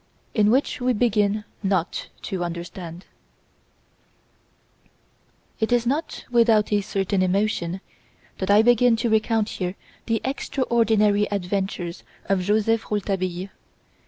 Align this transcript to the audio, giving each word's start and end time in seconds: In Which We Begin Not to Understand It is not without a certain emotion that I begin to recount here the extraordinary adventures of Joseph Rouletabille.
In 0.33 0.49
Which 0.49 0.81
We 0.81 0.93
Begin 0.93 1.43
Not 1.61 2.07
to 2.23 2.43
Understand 2.43 3.05
It 5.59 5.71
is 5.71 5.85
not 5.85 6.25
without 6.31 6.73
a 6.73 6.81
certain 6.81 7.21
emotion 7.21 7.81
that 8.39 8.49
I 8.49 8.63
begin 8.63 8.95
to 8.95 9.11
recount 9.11 9.49
here 9.49 9.75
the 10.07 10.19
extraordinary 10.25 11.25
adventures 11.29 12.01
of 12.25 12.41
Joseph 12.41 12.89
Rouletabille. 12.89 13.49